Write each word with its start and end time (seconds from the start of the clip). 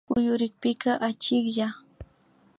Kuyurikpika 0.09 0.91
achiklla 1.07 1.67